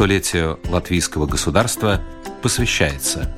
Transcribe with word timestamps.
столетию 0.00 0.58
латвийского 0.70 1.26
государства 1.26 2.00
посвящается. 2.40 3.30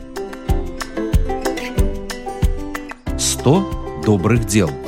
100 3.19 4.03
добрых 4.07 4.47
дел– 4.47 4.71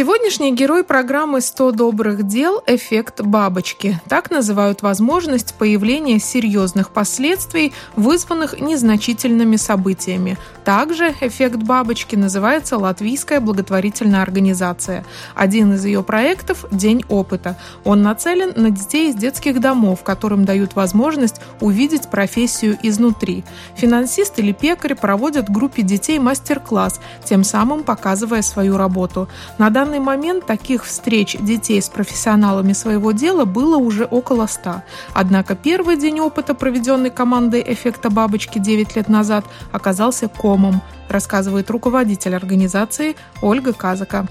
Сегодняшний 0.00 0.54
герой 0.54 0.82
программы 0.82 1.40
«100 1.40 1.72
добрых 1.72 2.26
дел»– 2.26 2.62
эффект 2.66 3.20
бабочки. 3.20 4.00
Так 4.08 4.30
называют 4.30 4.80
возможность 4.80 5.52
появления 5.52 6.18
серьезных 6.18 6.88
последствий, 6.88 7.74
вызванных 7.96 8.58
незначительными 8.58 9.56
событиями. 9.56 10.38
Также 10.64 11.14
эффект 11.20 11.56
бабочки 11.56 12.16
называется 12.16 12.78
Латвийская 12.78 13.40
благотворительная 13.40 14.22
организация. 14.22 15.04
Один 15.34 15.74
из 15.74 15.84
ее 15.84 16.02
проектов– 16.02 16.64
День 16.70 17.04
опыта. 17.10 17.58
Он 17.84 18.00
нацелен 18.00 18.54
на 18.56 18.70
детей 18.70 19.10
из 19.10 19.16
детских 19.16 19.60
домов, 19.60 20.02
которым 20.02 20.46
дают 20.46 20.76
возможность 20.76 21.42
увидеть 21.60 22.08
профессию 22.08 22.78
изнутри. 22.82 23.44
Финансист 23.76 24.38
или 24.38 24.52
пекарь 24.52 24.94
проводят 24.94 25.50
группе 25.50 25.82
детей 25.82 26.18
мастер-класс, 26.18 27.00
тем 27.26 27.44
самым 27.44 27.82
показывая 27.82 28.40
свою 28.40 28.78
работу. 28.78 29.28
На 29.58 29.68
данный 29.68 29.89
данный 29.90 30.04
момент 30.04 30.46
таких 30.46 30.84
встреч 30.84 31.36
детей 31.40 31.82
с 31.82 31.88
профессионалами 31.88 32.74
своего 32.74 33.10
дела 33.10 33.44
было 33.44 33.76
уже 33.76 34.04
около 34.04 34.46
100. 34.46 34.82
Однако 35.14 35.56
первый 35.56 35.96
день 35.96 36.20
опыта, 36.20 36.54
проведенный 36.54 37.10
командой 37.10 37.64
«Эффекта 37.66 38.08
бабочки» 38.08 38.60
9 38.60 38.94
лет 38.94 39.08
назад, 39.08 39.44
оказался 39.72 40.28
комом, 40.28 40.80
рассказывает 41.08 41.70
руководитель 41.70 42.36
организации 42.36 43.16
Ольга 43.42 43.72
Казака. 43.72 44.28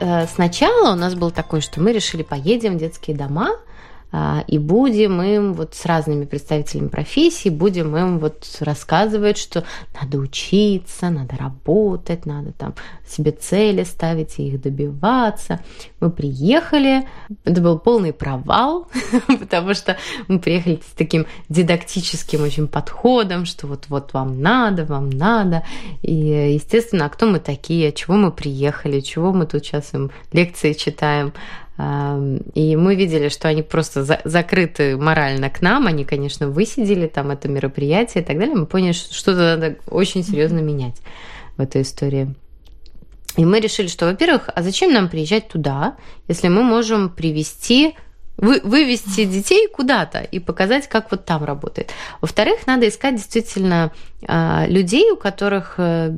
Э, 0.00 0.26
сначала 0.26 0.94
у 0.94 0.96
нас 0.96 1.14
был 1.14 1.30
такой, 1.30 1.60
что 1.60 1.80
мы 1.80 1.92
решили 1.92 2.24
поедем 2.24 2.74
в 2.74 2.80
детские 2.80 3.16
дома– 3.16 3.50
и 4.48 4.58
будем 4.58 5.22
им 5.22 5.52
вот 5.52 5.74
с 5.74 5.86
разными 5.86 6.24
представителями 6.24 6.88
профессии, 6.88 7.48
будем 7.48 7.96
им 7.96 8.18
вот 8.18 8.44
рассказывать, 8.60 9.38
что 9.38 9.64
надо 10.00 10.18
учиться, 10.18 11.10
надо 11.10 11.36
работать, 11.36 12.26
надо 12.26 12.52
там 12.52 12.74
себе 13.06 13.30
цели 13.30 13.84
ставить 13.84 14.38
и 14.38 14.48
их 14.48 14.60
добиваться. 14.60 15.60
Мы 16.00 16.10
приехали, 16.10 17.06
это 17.44 17.60
был 17.60 17.78
полный 17.78 18.12
провал, 18.12 18.88
потому 19.40 19.74
что 19.74 19.96
мы 20.28 20.40
приехали 20.40 20.80
с 20.86 20.96
таким 20.96 21.26
дидактическим 21.48 22.42
очень 22.42 22.68
подходом, 22.68 23.44
что 23.44 23.66
вот, 23.66 23.86
вот 23.88 24.12
вам 24.12 24.40
надо, 24.40 24.84
вам 24.84 25.10
надо. 25.10 25.64
И, 26.02 26.14
естественно, 26.54 27.06
а 27.06 27.08
кто 27.10 27.26
мы 27.26 27.38
такие, 27.38 27.92
чего 27.92 28.16
мы 28.16 28.32
приехали, 28.32 29.00
чего 29.00 29.32
мы 29.32 29.46
тут 29.46 29.64
сейчас 29.64 29.94
им 29.94 30.10
лекции 30.32 30.72
читаем. 30.72 31.32
И 32.54 32.76
мы 32.76 32.94
видели, 32.94 33.28
что 33.28 33.48
они 33.48 33.62
просто 33.62 34.04
за 34.04 34.20
закрыты 34.24 34.96
морально 34.96 35.50
к 35.50 35.62
нам. 35.62 35.86
Они, 35.86 36.04
конечно, 36.04 36.48
высидели 36.48 37.06
там 37.06 37.30
это 37.30 37.48
мероприятие 37.48 38.22
и 38.22 38.26
так 38.26 38.38
далее. 38.38 38.54
Мы 38.54 38.66
поняли, 38.66 38.92
что 38.92 39.14
что-то 39.14 39.56
надо 39.56 39.76
очень 39.86 40.24
серьезно 40.24 40.58
менять 40.58 40.96
в 41.56 41.60
этой 41.60 41.82
истории. 41.82 42.34
И 43.36 43.44
мы 43.44 43.60
решили, 43.60 43.86
что, 43.86 44.06
во-первых, 44.06 44.50
а 44.54 44.62
зачем 44.62 44.92
нам 44.92 45.08
приезжать 45.08 45.48
туда, 45.48 45.96
если 46.28 46.48
мы 46.48 46.62
можем 46.62 47.08
привести 47.08 47.94
вы, 48.36 48.60
вывести 48.64 49.24
детей 49.24 49.68
куда-то 49.68 50.20
и 50.20 50.38
показать, 50.38 50.88
как 50.88 51.10
вот 51.10 51.24
там 51.24 51.44
работает. 51.44 51.92
Во-вторых, 52.20 52.66
надо 52.66 52.88
искать 52.88 53.16
действительно 53.16 53.92
э, 54.26 54.66
людей, 54.66 55.10
у 55.12 55.16
которых 55.16 55.74
э, 55.76 56.10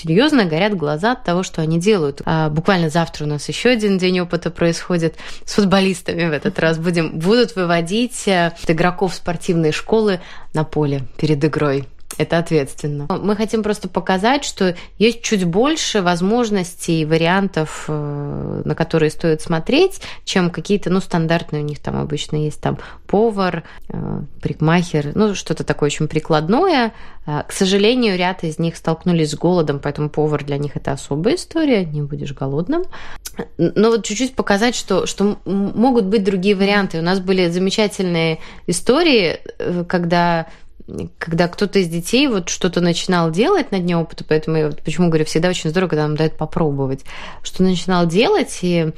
серьезно 0.00 0.44
горят 0.44 0.76
глаза 0.76 1.12
от 1.12 1.24
того, 1.24 1.42
что 1.42 1.62
они 1.62 1.78
делают. 1.78 2.22
А 2.24 2.48
буквально 2.48 2.90
завтра 2.90 3.24
у 3.24 3.28
нас 3.28 3.48
еще 3.48 3.70
один 3.70 3.98
день 3.98 4.20
опыта 4.20 4.50
происходит 4.50 5.16
с 5.44 5.54
футболистами 5.54 6.28
в 6.28 6.32
этот 6.32 6.58
раз. 6.58 6.78
Будем, 6.78 7.18
будут 7.18 7.56
выводить 7.56 8.26
э, 8.26 8.52
игроков 8.66 9.14
спортивной 9.14 9.72
школы 9.72 10.20
на 10.54 10.64
поле 10.64 11.02
перед 11.18 11.44
игрой. 11.44 11.86
Это 12.20 12.36
ответственно. 12.36 13.06
Мы 13.08 13.34
хотим 13.34 13.62
просто 13.62 13.88
показать, 13.88 14.44
что 14.44 14.76
есть 14.98 15.22
чуть 15.22 15.44
больше 15.44 16.02
возможностей, 16.02 17.06
вариантов, 17.06 17.86
э, 17.88 18.62
на 18.62 18.74
которые 18.74 19.08
стоит 19.08 19.40
смотреть, 19.40 20.02
чем 20.26 20.50
какие-то, 20.50 20.90
ну, 20.90 21.00
стандартные 21.00 21.62
у 21.62 21.64
них 21.64 21.78
там 21.78 21.98
обычно 21.98 22.36
есть 22.36 22.60
там 22.60 22.76
повар, 23.06 23.64
э, 23.88 24.20
прикмахер, 24.42 25.12
ну, 25.14 25.34
что-то 25.34 25.64
такое 25.64 25.86
очень 25.86 26.08
прикладное. 26.08 26.92
Э, 27.26 27.42
к 27.48 27.52
сожалению, 27.52 28.18
ряд 28.18 28.44
из 28.44 28.58
них 28.58 28.76
столкнулись 28.76 29.30
с 29.30 29.34
голодом, 29.34 29.80
поэтому 29.82 30.10
повар 30.10 30.44
для 30.44 30.58
них 30.58 30.76
это 30.76 30.92
особая 30.92 31.36
история, 31.36 31.86
не 31.86 32.02
будешь 32.02 32.34
голодным. 32.34 32.82
Но 33.56 33.88
вот 33.88 34.04
чуть-чуть 34.04 34.34
показать, 34.34 34.74
что, 34.74 35.06
что 35.06 35.38
могут 35.46 36.04
быть 36.04 36.22
другие 36.22 36.54
варианты. 36.54 36.98
У 36.98 37.02
нас 37.02 37.18
были 37.18 37.48
замечательные 37.48 38.40
истории, 38.66 39.40
когда 39.88 40.48
когда 41.18 41.48
кто-то 41.48 41.78
из 41.78 41.88
детей 41.88 42.28
вот 42.28 42.48
что-то 42.48 42.80
начинал 42.80 43.30
делать 43.30 43.72
на 43.72 43.78
дне 43.78 43.96
опыта, 43.96 44.24
поэтому 44.26 44.56
я 44.56 44.70
почему 44.70 45.08
говорю, 45.08 45.24
всегда 45.24 45.48
очень 45.48 45.70
здорово, 45.70 45.90
когда 45.90 46.06
нам 46.06 46.16
дают 46.16 46.36
попробовать, 46.36 47.04
что 47.42 47.62
начинал 47.62 48.06
делать, 48.06 48.58
и 48.62 48.92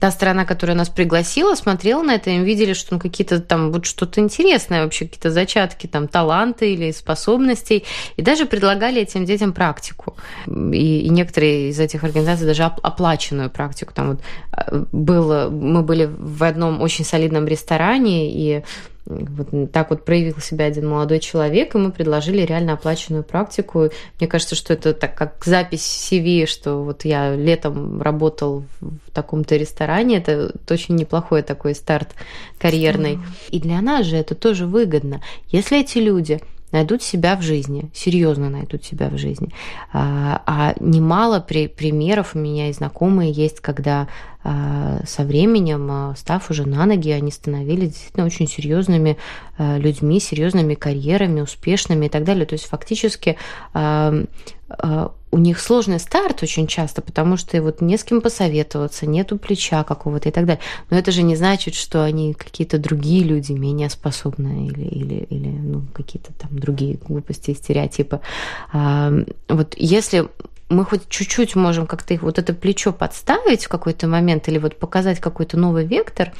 та 0.00 0.10
сторона, 0.10 0.44
которая 0.44 0.76
нас 0.76 0.88
пригласила, 0.88 1.54
смотрела 1.54 2.02
на 2.02 2.14
это, 2.14 2.30
и 2.30 2.38
видели, 2.38 2.72
что 2.72 2.94
ну, 2.94 3.00
какие-то 3.00 3.40
там 3.40 3.70
вот 3.70 3.84
что-то 3.84 4.20
интересное 4.20 4.82
вообще, 4.82 5.04
какие-то 5.04 5.30
зачатки 5.30 5.86
там 5.86 6.08
таланта 6.08 6.64
или 6.64 6.90
способностей, 6.90 7.84
и 8.16 8.22
даже 8.22 8.46
предлагали 8.46 9.02
этим 9.02 9.24
детям 9.24 9.52
практику. 9.52 10.16
И, 10.46 11.00
и 11.00 11.08
некоторые 11.10 11.68
из 11.68 11.78
этих 11.78 12.02
организаций 12.04 12.46
даже 12.46 12.64
оплаченную 12.64 13.50
практику. 13.50 13.92
Там 13.92 14.10
вот 14.12 14.20
э, 14.56 14.84
было, 14.92 15.50
мы 15.50 15.82
были 15.82 16.06
в 16.06 16.42
одном 16.44 16.80
очень 16.80 17.04
солидном 17.04 17.46
ресторане, 17.46 18.30
и 18.32 18.64
вот 19.06 19.70
так 19.72 19.90
вот 19.90 20.04
проявил 20.04 20.38
себя 20.38 20.64
один 20.64 20.88
молодой 20.88 21.20
человек, 21.20 21.74
и 21.74 21.78
мы 21.78 21.92
предложили 21.92 22.42
реально 22.42 22.72
оплаченную 22.72 23.22
практику. 23.22 23.90
Мне 24.18 24.28
кажется, 24.28 24.54
что 24.54 24.72
это 24.72 24.94
так 24.94 25.14
как 25.14 25.44
запись 25.44 26.08
CV, 26.10 26.46
что 26.46 26.82
вот 26.82 27.04
я 27.04 27.34
летом 27.34 28.00
работал 28.00 28.64
в 28.80 29.10
таком-то 29.12 29.56
ресторане, 29.56 30.18
это, 30.18 30.52
очень 30.70 30.96
неплохой 30.96 31.42
такой 31.42 31.74
старт 31.74 32.14
карьерный. 32.58 33.18
И 33.50 33.60
для 33.60 33.80
нас 33.82 34.06
же 34.06 34.16
это 34.16 34.34
тоже 34.34 34.66
выгодно. 34.66 35.22
Если 35.48 35.80
эти 35.80 35.98
люди 35.98 36.40
найдут 36.74 37.02
себя 37.02 37.36
в 37.36 37.42
жизни, 37.42 37.88
серьезно 37.94 38.50
найдут 38.50 38.84
себя 38.84 39.08
в 39.08 39.16
жизни. 39.16 39.50
А, 39.92 40.42
а 40.44 40.74
немало 40.80 41.38
при, 41.38 41.68
примеров 41.68 42.34
у 42.34 42.38
меня 42.38 42.68
и 42.68 42.72
знакомые 42.72 43.30
есть, 43.30 43.60
когда 43.60 44.08
а, 44.42 45.00
со 45.06 45.22
временем, 45.22 45.88
а, 45.88 46.14
став 46.16 46.50
уже 46.50 46.68
на 46.68 46.84
ноги, 46.84 47.10
они 47.10 47.30
становились 47.30 47.90
действительно 47.90 48.26
очень 48.26 48.48
серьезными 48.48 49.16
людьми, 49.56 50.18
серьезными 50.18 50.74
карьерами, 50.74 51.40
успешными 51.40 52.06
и 52.06 52.08
так 52.08 52.24
далее. 52.24 52.44
То 52.44 52.54
есть 52.54 52.66
фактически 52.66 53.36
у 55.34 55.38
них 55.38 55.58
сложный 55.58 55.98
старт 55.98 56.44
очень 56.44 56.68
часто, 56.68 57.02
потому 57.02 57.36
что 57.36 57.60
вот 57.60 57.80
не 57.80 57.98
с 57.98 58.04
кем 58.04 58.20
посоветоваться, 58.20 59.04
нету 59.04 59.36
плеча 59.36 59.82
какого-то 59.82 60.28
и 60.28 60.32
так 60.32 60.46
далее. 60.46 60.62
Но 60.90 60.96
это 60.96 61.10
же 61.10 61.22
не 61.24 61.34
значит, 61.34 61.74
что 61.74 62.04
они 62.04 62.34
какие-то 62.34 62.78
другие 62.78 63.24
люди, 63.24 63.50
менее 63.50 63.90
способные 63.90 64.68
или, 64.68 64.84
или, 64.84 65.26
или 65.30 65.48
ну, 65.48 65.82
какие-то 65.92 66.32
там 66.34 66.56
другие 66.56 66.94
глупости 66.94 67.50
и 67.50 67.54
стереотипы. 67.56 68.20
А, 68.72 69.12
вот 69.48 69.74
если 69.76 70.28
мы 70.68 70.84
хоть 70.84 71.08
чуть-чуть 71.08 71.56
можем 71.56 71.88
как-то 71.88 72.14
их 72.14 72.22
вот 72.22 72.38
это 72.38 72.54
плечо 72.54 72.92
подставить 72.92 73.64
в 73.64 73.68
какой-то 73.68 74.06
момент 74.06 74.46
или 74.46 74.58
вот 74.58 74.78
показать 74.78 75.18
какой-то 75.18 75.56
новый 75.58 75.84
вектор, 75.84 76.32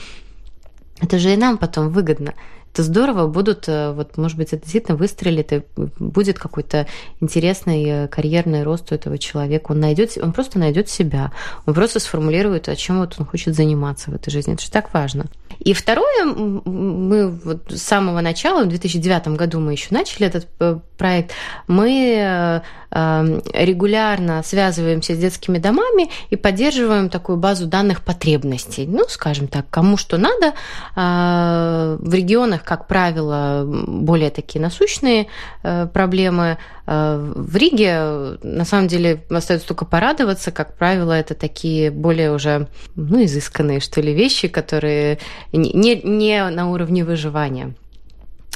это 1.00 1.19
же 1.19 1.33
и 1.33 1.37
нам 1.37 1.59
потом 1.59 1.88
выгодно 1.88 2.33
это 2.75 2.83
здорово, 2.83 3.28
будут, 3.28 3.69
э, 3.69 3.93
вот, 3.93 4.16
может 4.16 4.37
быть, 4.37 4.48
это 4.48 4.63
действительно 4.63 4.97
выстрелит, 4.97 5.53
и 5.53 5.63
будет 5.77 6.41
какой-то 6.41 6.89
интересный 7.21 7.84
э, 7.84 8.09
карьерный 8.09 8.65
рост 8.65 8.91
у 8.91 8.97
этого 8.97 9.16
человека. 9.16 9.71
Он 9.71 9.78
найдет, 9.78 10.19
он 10.21 10.33
просто 10.33 10.59
найдет 10.59 10.89
себя, 10.89 11.33
он 11.66 11.75
просто 11.75 12.01
сформулирует, 12.01 12.69
о 12.69 12.75
чем 12.75 12.98
вот 12.98 13.15
он 13.16 13.27
хочет 13.27 13.54
заниматься 13.54 14.10
в 14.10 14.15
этой 14.15 14.31
жизни. 14.31 14.54
Это 14.54 14.65
же 14.65 14.71
так 14.72 14.93
важно. 14.93 15.27
И 15.60 15.72
второе, 15.72 16.25
мы 16.25 17.28
вот 17.28 17.71
с 17.71 17.81
самого 17.81 18.21
начала, 18.21 18.65
в 18.65 18.69
2009 18.69 19.28
году 19.28 19.60
мы 19.60 19.71
еще 19.71 19.87
начали 19.91 20.27
этот 20.27 20.48
э, 20.59 20.81
проект, 20.97 21.33
мы 21.67 22.63
регулярно 22.95 24.41
связываемся 24.45 25.15
с 25.15 25.19
детскими 25.19 25.59
домами 25.59 26.11
и 26.31 26.37
поддерживаем 26.37 27.09
такую 27.09 27.39
базу 27.39 27.67
данных 27.67 28.03
потребностей. 28.03 28.87
Ну, 28.87 29.05
скажем 29.09 29.49
так, 29.49 29.69
кому 29.69 29.97
что 29.97 30.17
надо. 30.17 30.53
А, 30.95 31.97
в 31.99 32.15
регионах, 32.15 32.63
как 32.63 32.87
правило, 32.87 33.65
более 33.67 34.31
такие 34.31 34.61
насущные 34.61 35.27
э, 35.65 35.89
проблемы. 35.93 36.59
В 36.87 37.57
Риге, 37.57 38.37
на 38.43 38.67
самом 38.67 38.89
деле, 38.89 39.25
остается 39.31 39.67
только 39.67 39.87
порадоваться. 39.87 40.51
Как 40.51 40.77
правило, 40.77 41.13
это 41.13 41.35
такие 41.35 41.91
более 41.91 42.31
уже, 42.31 42.69
ну, 42.95 43.25
изысканные, 43.25 43.81
что 43.81 44.03
ли, 44.03 44.13
вещи, 44.13 44.49
которые 44.49 45.19
не, 45.53 45.97
не 46.05 46.51
на 46.51 46.71
уровне 46.71 47.03
выживания. 47.03 47.75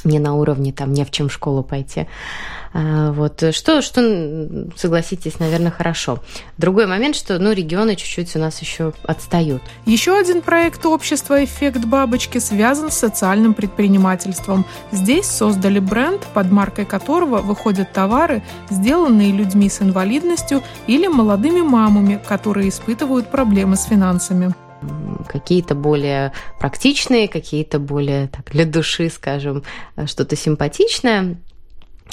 Не 0.05 0.19
на 0.19 0.35
уровне 0.35 0.71
там 0.71 0.93
не 0.93 1.05
в 1.05 1.11
чем 1.11 1.29
в 1.29 1.33
школу 1.33 1.63
пойти. 1.63 2.07
А, 2.71 3.11
вот 3.11 3.43
что, 3.51 3.81
что, 3.81 4.47
согласитесь, 4.75 5.39
наверное, 5.39 5.71
хорошо. 5.71 6.19
Другой 6.57 6.85
момент, 6.85 7.15
что 7.15 7.39
ну, 7.39 7.51
регионы 7.51 7.95
чуть-чуть 7.95 8.35
у 8.35 8.39
нас 8.39 8.61
еще 8.61 8.93
отстают. 9.03 9.61
Еще 9.85 10.17
один 10.17 10.41
проект 10.41 10.85
общества 10.85 11.43
«Эффект 11.43 11.85
бабочки» 11.85 12.37
связан 12.37 12.91
с 12.91 12.95
социальным 12.95 13.53
предпринимательством. 13.53 14.65
Здесь 14.91 15.25
создали 15.25 15.79
бренд, 15.79 16.21
под 16.33 16.51
маркой 16.51 16.85
которого 16.85 17.39
выходят 17.39 17.91
товары, 17.91 18.43
сделанные 18.69 19.31
людьми 19.31 19.69
с 19.69 19.81
инвалидностью 19.81 20.61
или 20.85 21.07
молодыми 21.07 21.61
мамами, 21.61 22.21
которые 22.27 22.69
испытывают 22.69 23.31
проблемы 23.31 23.75
с 23.75 23.85
финансами 23.85 24.53
какие-то 25.27 25.75
более 25.75 26.33
практичные, 26.59 27.27
какие-то 27.27 27.79
более 27.79 28.27
так, 28.27 28.51
для 28.51 28.65
души, 28.65 29.09
скажем, 29.09 29.63
э, 29.95 30.05
что-то 30.07 30.35
симпатичное 30.35 31.37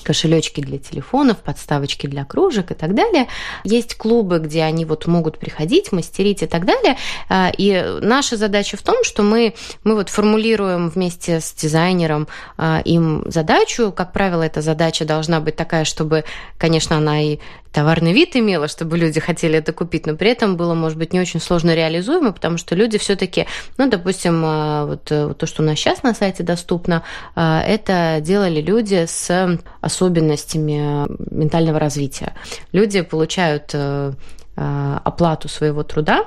кошелечки 0.03 0.61
для 0.61 0.79
телефонов, 0.79 1.39
подставочки 1.39 2.07
для 2.07 2.25
кружек 2.25 2.71
и 2.71 2.75
так 2.75 2.95
далее. 2.95 3.27
Есть 3.65 3.97
клубы, 3.97 4.39
где 4.39 4.63
они 4.63 4.85
вот 4.85 5.07
могут 5.07 5.39
приходить, 5.39 5.93
мастерить 5.93 6.43
и 6.43 6.47
так 6.47 6.65
далее. 6.65 6.97
А, 7.29 7.51
и 7.57 7.99
наша 8.01 8.37
задача 8.37 8.77
в 8.77 8.83
том, 8.83 9.05
что 9.05 9.23
мы, 9.23 9.55
мы 9.85 9.95
вот 9.95 10.09
формулируем 10.09 10.89
вместе 10.89 11.41
с 11.41 11.53
дизайнером 11.53 12.29
а, 12.57 12.81
им 12.85 13.25
задачу. 13.27 13.93
Как 13.93 14.13
правило, 14.13 14.43
эта 14.43 14.63
задача 14.63 15.05
должна 15.05 15.41
быть 15.41 15.57
такая, 15.57 15.85
чтобы, 15.85 16.25
конечно, 16.59 16.97
она 16.97 17.23
и 17.23 17.39
товарный 17.73 18.15
вид 18.15 18.37
имела, 18.37 18.69
чтобы 18.69 18.97
люди 18.97 19.21
хотели 19.21 19.59
это 19.59 19.73
купить, 19.73 20.07
но 20.07 20.17
при 20.17 20.31
этом 20.31 20.57
было, 20.57 20.73
может 20.73 20.97
быть, 20.97 21.13
не 21.13 21.21
очень 21.21 21.41
сложно 21.41 21.75
реализуемо, 21.75 22.33
потому 22.33 22.57
что 22.57 22.75
люди 22.75 22.97
все-таки, 22.97 23.47
ну, 23.77 23.91
допустим, 23.91 24.43
а, 24.45 24.85
э, 25.11 25.27
вот 25.27 25.37
то, 25.37 25.47
что 25.47 25.63
у 25.63 25.67
нас 25.67 25.79
сейчас 25.79 26.03
на 26.03 26.15
сайте 26.15 26.43
доступно, 26.43 27.03
это 27.35 28.19
делали 28.21 28.61
люди 28.61 29.05
с 29.07 29.59
особенностями 29.87 31.07
ментального 31.31 31.79
развития. 31.79 32.35
Люди 32.73 33.01
получают 33.03 33.71
э, 33.73 34.13
э, 34.57 34.99
оплату 35.05 35.49
своего 35.49 35.83
труда, 35.83 36.27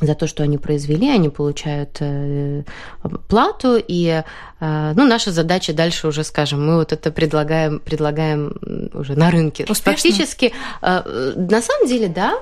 за 0.00 0.14
то, 0.14 0.28
что 0.28 0.44
они 0.44 0.58
произвели, 0.58 1.10
они 1.10 1.28
получают 1.28 1.96
э, 1.98 2.62
плату, 3.28 3.82
и 3.88 4.22
ну, 4.60 5.06
наша 5.06 5.32
задача 5.32 5.72
дальше 5.72 6.06
уже, 6.06 6.22
скажем, 6.22 6.64
мы 6.64 6.76
вот 6.76 6.92
это 6.92 7.10
предлагаем, 7.10 7.80
предлагаем 7.80 8.52
уже 8.94 9.16
на 9.16 9.30
рынке. 9.30 9.64
Успешно? 9.68 9.92
Фактически, 9.92 10.52
на 10.80 11.62
самом 11.62 11.88
деле, 11.88 12.06
да. 12.06 12.38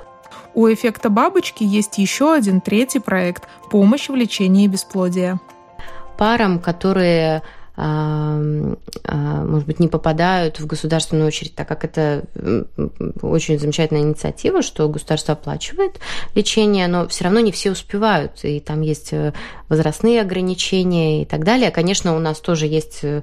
У 0.55 0.67
эффекта 0.67 1.09
бабочки 1.09 1.65
есть 1.65 1.97
еще 1.99 2.35
один 2.35 2.61
третий 2.61 3.01
проект– 3.01 3.45
помощь 3.71 4.11
в 4.11 4.15
лечении 4.15 4.67
бесплодия. 4.67 5.41
Парам, 6.19 6.59
которые 6.59 7.43
может 7.77 9.67
быть, 9.67 9.81
не 9.81 9.89
попадают 9.89 10.61
в 10.61 10.67
государственную 10.67 11.27
очередь, 11.27 11.55
так 11.55 11.69
как 11.69 11.85
это 11.85 12.25
очень 13.23 13.59
замечательная 13.59 14.03
инициатива, 14.03 14.63
что 14.63 14.89
государство 14.89 15.35
оплачивает 15.35 16.01
лечение, 16.35 16.87
но 16.87 17.07
все 17.09 17.25
равно 17.25 17.41
не 17.41 17.53
все 17.53 17.71
успевают, 17.73 18.45
и 18.45 18.61
там 18.61 18.81
есть 18.81 19.13
э, 19.13 19.33
возрастные 19.69 20.23
ограничения 20.23 21.23
и 21.23 21.25
так 21.25 21.45
далее. 21.45 21.71
Конечно, 21.71 22.17
у 22.17 22.19
нас 22.19 22.41
тоже 22.41 22.67
есть 22.67 23.01
э, 23.03 23.23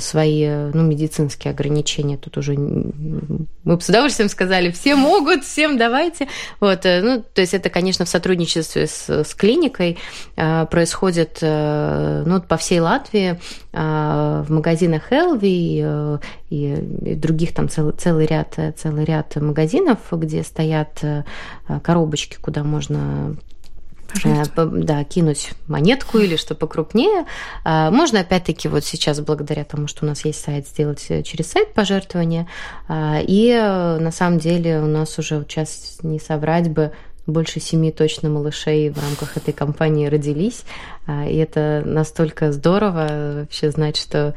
свои 0.00 0.48
ну, 0.48 0.82
медицинские 0.82 1.52
ограничения, 1.52 2.16
тут 2.16 2.38
уже 2.38 2.54
мы 2.56 3.46
бы 3.76 3.80
с 3.80 3.88
удовольствием 3.88 4.28
сказали, 4.28 4.70
все 4.70 4.96
могут, 4.96 5.44
всем 5.44 5.78
давайте. 5.78 6.28
Вот, 6.60 6.84
э, 6.86 7.02
ну, 7.02 7.22
то 7.22 7.40
есть 7.40 7.54
это, 7.54 7.70
конечно, 7.70 8.04
в 8.04 8.08
сотрудничестве 8.08 8.86
с, 8.86 9.08
с 9.08 9.34
клиникой 9.34 9.98
происходит 10.36 11.38
ну, 11.40 12.40
по 12.42 12.56
всей 12.56 12.80
Латвии 12.80 13.38
а, 13.75 13.75
в 13.76 14.46
магазинах 14.48 15.12
Элви 15.12 15.48
и, 15.48 16.18
и 16.50 17.14
других 17.14 17.52
там 17.54 17.68
целый, 17.68 17.92
целый, 17.92 18.26
ряд, 18.26 18.58
целый 18.76 19.04
ряд 19.04 19.36
магазинов, 19.36 19.98
где 20.10 20.42
стоят 20.42 21.02
э, 21.02 21.24
коробочки, 21.82 22.38
куда 22.40 22.64
можно 22.64 23.36
Пожалуйста. 24.12 24.62
Э, 24.62 24.82
да, 24.82 25.04
кинуть 25.04 25.50
монетку 25.66 26.18
или 26.18 26.36
что 26.36 26.54
покрупнее. 26.54 27.26
А, 27.64 27.90
можно, 27.90 28.20
опять-таки, 28.20 28.68
вот 28.68 28.84
сейчас, 28.84 29.20
благодаря 29.20 29.64
тому, 29.64 29.88
что 29.88 30.04
у 30.04 30.08
нас 30.08 30.24
есть 30.24 30.42
сайт, 30.42 30.66
сделать 30.68 31.04
э, 31.08 31.22
через 31.22 31.48
сайт 31.48 31.74
пожертвования. 31.74 32.46
А, 32.88 33.20
и 33.20 33.52
на 33.52 34.10
самом 34.12 34.38
деле 34.38 34.80
у 34.80 34.86
нас 34.86 35.18
уже 35.18 35.44
сейчас 35.48 35.98
не 36.02 36.18
соврать 36.18 36.70
бы 36.70 36.92
больше 37.26 37.60
семи 37.60 37.92
точно 37.92 38.28
малышей 38.28 38.90
в 38.90 38.98
рамках 38.98 39.36
этой 39.36 39.52
кампании 39.52 40.06
родились. 40.06 40.64
А, 41.06 41.26
и 41.26 41.36
это 41.36 41.82
настолько 41.84 42.52
здорово 42.52 43.40
вообще 43.40 43.70
знать, 43.70 43.96
что 43.96 44.34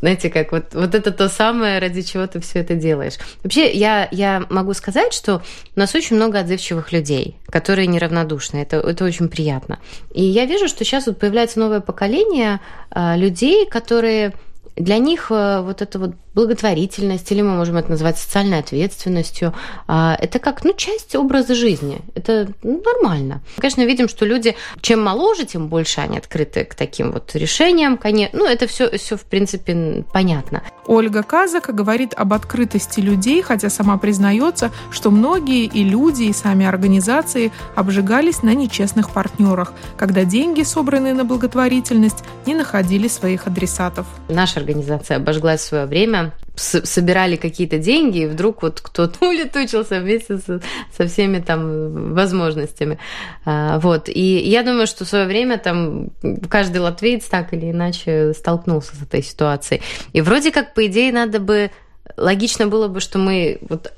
знаете, 0.00 0.30
как 0.30 0.52
вот, 0.52 0.72
вот 0.72 0.94
это 0.94 1.10
то 1.10 1.28
самое, 1.28 1.78
ради 1.78 2.02
чего 2.02 2.26
ты 2.26 2.40
все 2.40 2.60
это 2.60 2.74
делаешь. 2.74 3.14
Вообще, 3.42 3.70
я, 3.72 4.08
я 4.10 4.46
могу 4.48 4.72
сказать, 4.72 5.12
что 5.12 5.42
у 5.76 5.80
нас 5.80 5.94
очень 5.94 6.16
много 6.16 6.38
отзывчивых 6.38 6.92
людей, 6.92 7.36
которые 7.46 7.86
неравнодушны. 7.86 8.58
Это, 8.58 8.76
это 8.76 9.04
очень 9.04 9.28
приятно. 9.28 9.78
И 10.12 10.22
я 10.22 10.46
вижу, 10.46 10.68
что 10.68 10.84
сейчас 10.84 11.06
вот 11.06 11.18
появляется 11.18 11.58
новое 11.58 11.80
поколение 11.80 12.60
а, 12.90 13.16
людей, 13.16 13.66
которые 13.66 14.32
для 14.76 14.98
них 14.98 15.26
э, 15.30 15.60
вот 15.60 15.82
эта 15.82 15.98
вот 15.98 16.12
благотворительность, 16.34 17.30
или 17.32 17.42
мы 17.42 17.56
можем 17.56 17.76
это 17.76 17.90
назвать 17.90 18.18
социальной 18.18 18.60
ответственностью, 18.60 19.54
а, 19.86 20.16
это 20.18 20.38
как 20.38 20.64
ну, 20.64 20.72
часть 20.72 21.14
образа 21.16 21.54
жизни. 21.54 22.00
Это 22.14 22.48
ну, 22.62 22.82
нормально. 22.84 23.42
Мы, 23.56 23.60
конечно, 23.60 23.84
видим, 23.84 24.08
что 24.08 24.24
люди, 24.24 24.56
чем 24.80 25.02
моложе, 25.02 25.44
тем 25.44 25.68
больше 25.68 26.00
они 26.00 26.18
открыты 26.18 26.64
к 26.64 26.74
таким 26.74 27.12
вот 27.12 27.34
решениям. 27.34 27.98
Ну, 28.32 28.46
это 28.46 28.66
все, 28.66 28.96
все 28.96 29.16
в 29.16 29.22
принципе, 29.22 30.04
понятно. 30.12 30.62
Ольга 30.86 31.22
Казака 31.22 31.72
говорит 31.72 32.14
об 32.14 32.32
открытости 32.32 33.00
людей, 33.00 33.42
хотя 33.42 33.70
сама 33.70 33.96
признается, 33.96 34.72
что 34.90 35.10
многие 35.10 35.64
и 35.66 35.84
люди, 35.84 36.24
и 36.24 36.32
сами 36.32 36.66
организации 36.66 37.52
обжигались 37.76 38.42
на 38.42 38.54
нечестных 38.54 39.10
партнерах, 39.10 39.72
когда 39.96 40.24
деньги, 40.24 40.62
собранные 40.62 41.14
на 41.14 41.24
благотворительность, 41.24 42.24
не 42.46 42.54
находили 42.54 43.08
своих 43.08 43.46
адресатов. 43.46 44.06
Наша 44.28 44.60
организация 44.60 45.18
обожглась 45.18 45.60
в 45.60 45.64
свое 45.64 45.86
время, 45.86 46.19
собирали 46.54 47.36
какие-то 47.36 47.78
деньги, 47.78 48.20
и 48.22 48.26
вдруг 48.26 48.62
вот 48.62 48.80
кто-то 48.80 49.28
улетучился 49.28 50.00
вместе 50.00 50.38
со, 50.38 50.60
со 50.96 51.06
всеми 51.06 51.38
там 51.38 52.14
возможностями. 52.14 52.98
А, 53.44 53.78
вот. 53.78 54.08
И 54.08 54.38
я 54.38 54.62
думаю, 54.62 54.86
что 54.86 55.04
в 55.04 55.08
свое 55.08 55.26
время 55.26 55.58
там 55.58 56.10
каждый 56.48 56.78
латвиец 56.78 57.24
так 57.26 57.54
или 57.54 57.70
иначе 57.70 58.34
столкнулся 58.34 58.94
с 58.96 59.02
этой 59.02 59.22
ситуацией. 59.22 59.82
И 60.12 60.20
вроде 60.20 60.50
как, 60.50 60.74
по 60.74 60.86
идее, 60.86 61.12
надо 61.12 61.40
бы 61.40 61.70
логично 62.16 62.66
было 62.66 62.88
бы, 62.88 63.00
что 63.00 63.18
мы 63.18 63.58
вот 63.68 63.92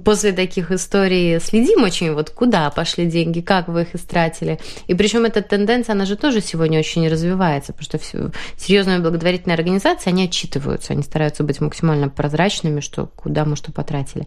после 0.00 0.32
таких 0.32 0.70
историй 0.70 1.38
следим 1.40 1.82
очень, 1.82 2.12
вот 2.12 2.30
куда 2.30 2.70
пошли 2.70 3.06
деньги, 3.06 3.40
как 3.40 3.68
вы 3.68 3.82
их 3.82 3.94
истратили. 3.94 4.58
И 4.86 4.94
причем 4.94 5.24
эта 5.24 5.42
тенденция, 5.42 5.94
она 5.94 6.04
же 6.04 6.16
тоже 6.16 6.40
сегодня 6.40 6.78
очень 6.78 7.08
развивается, 7.08 7.72
потому 7.72 8.02
что 8.02 8.32
серьезные 8.56 8.98
благотворительные 8.98 9.54
организации, 9.54 10.10
они 10.10 10.24
отчитываются, 10.24 10.92
они 10.92 11.02
стараются 11.02 11.44
быть 11.44 11.60
максимально 11.60 12.08
прозрачными, 12.08 12.80
что 12.80 13.06
куда 13.06 13.44
мы 13.44 13.56
что 13.56 13.72
потратили. 13.72 14.26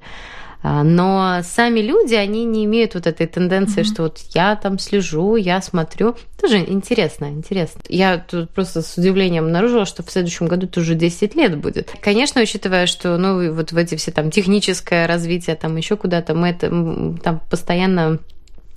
А, 0.63 0.83
но 0.83 1.41
сами 1.43 1.79
люди, 1.79 2.15
они 2.15 2.45
не 2.45 2.65
имеют 2.65 2.95
вот 2.95 3.07
этой 3.07 3.27
тенденции, 3.27 3.81
mm-hmm. 3.81 3.93
что 3.93 4.03
вот 4.03 4.19
я 4.33 4.55
там 4.55 4.79
слежу, 4.79 5.35
я 5.35 5.61
смотрю. 5.61 6.15
Тоже 6.41 6.57
интересно, 6.57 7.25
интересно. 7.25 7.81
Я 7.89 8.17
тут 8.17 8.49
просто 8.49 8.81
с 8.81 8.97
удивлением 8.97 9.45
обнаружила, 9.45 9.85
что 9.85 10.03
в 10.03 10.11
следующем 10.11 10.47
году 10.47 10.65
это 10.65 10.79
уже 10.79 10.95
10 10.95 11.35
лет 11.35 11.57
будет. 11.57 11.93
Конечно, 12.01 12.41
учитывая, 12.41 12.87
что 12.87 13.17
ну 13.17 13.53
вот 13.53 13.71
в 13.71 13.77
эти 13.77 13.95
все 13.95 14.11
там 14.11 14.31
техническое 14.31 15.07
развитие, 15.07 15.55
там 15.55 15.75
еще 15.75 15.95
куда-то, 15.95 16.33
мы 16.33 16.49
это 16.49 16.69
там 17.23 17.39
постоянно 17.49 18.19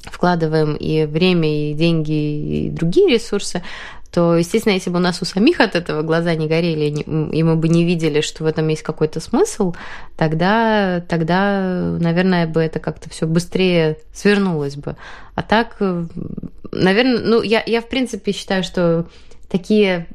вкладываем 0.04 0.76
и 0.76 1.04
время, 1.04 1.70
и 1.70 1.75
деньги, 1.75 2.12
и 2.66 2.70
другие 2.70 3.08
ресурсы, 3.08 3.62
то, 4.11 4.37
естественно, 4.37 4.75
если 4.75 4.90
бы 4.90 4.97
у 4.97 5.02
нас 5.02 5.23
у 5.23 5.25
самих 5.25 5.61
от 5.61 5.76
этого 5.76 6.02
глаза 6.02 6.35
не 6.35 6.49
горели, 6.49 6.87
и 6.87 7.43
мы 7.43 7.57
бы 7.57 7.69
не 7.69 7.85
видели, 7.85 8.21
что 8.21 8.43
в 8.43 8.47
этом 8.47 8.67
есть 8.69 8.83
какой-то 8.83 9.21
смысл, 9.21 9.75
тогда, 10.17 11.00
тогда 11.09 11.97
наверное, 12.00 12.49
бы 12.49 12.61
это 12.61 12.81
как-то 12.81 13.09
все 13.09 13.26
быстрее 13.26 13.99
свернулось 14.12 14.76
бы. 14.76 14.97
А 15.37 15.43
так, 15.43 15.76
наверное, 16.73 17.21
ну, 17.21 17.43
я, 17.43 17.62
я 17.64 17.81
в 17.81 17.88
принципе 17.88 18.33
считаю, 18.33 18.64
что 18.64 19.07
такие 19.49 20.09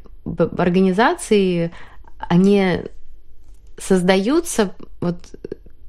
организации, 0.58 1.72
они 2.20 2.82
создаются 3.78 4.74
вот 5.00 5.18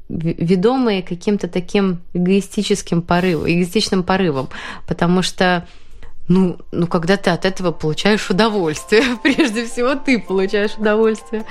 ведомые 0.08 1.02
каким-то 1.02 1.48
таким 1.48 2.00
эгоистическим 2.12 3.02
порывом, 3.02 3.50
эгоистичным 3.50 4.04
порывом, 4.04 4.48
потому 4.86 5.22
что 5.22 5.66
ну, 6.28 6.58
ну, 6.72 6.86
когда 6.86 7.16
ты 7.16 7.30
от 7.30 7.44
этого 7.44 7.72
получаешь 7.72 8.30
удовольствие, 8.30 9.02
прежде 9.22 9.66
всего 9.66 9.94
ты 9.94 10.18
получаешь 10.18 10.74
удовольствие. 10.76 11.44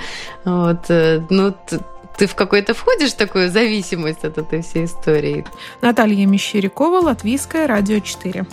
Вот, 0.44 0.86
э, 0.88 1.22
ну, 1.30 1.54
ты, 1.68 1.80
ты 2.18 2.26
в 2.26 2.34
какой-то 2.34 2.74
входишь 2.74 3.12
в 3.12 3.16
такую 3.16 3.50
зависимость 3.50 4.24
от 4.24 4.38
этой 4.38 4.62
всей 4.62 4.84
истории. 4.84 5.44
Наталья 5.82 6.26
Мещерякова, 6.26 7.00
Латвийская, 7.00 7.66
Радио 7.66 8.00
4. 8.00 8.46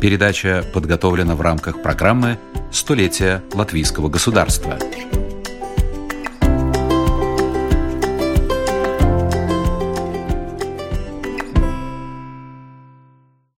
Передача 0.00 0.62
подготовлена 0.74 1.34
в 1.34 1.40
рамках 1.40 1.80
программы 1.80 2.38
«Столетие 2.70 3.42
латвийского 3.54 4.08
государства». 4.08 4.78